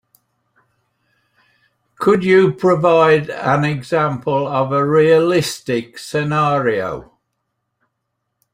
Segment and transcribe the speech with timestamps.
[1.99, 7.19] Could you provide an example of a realistic scenario?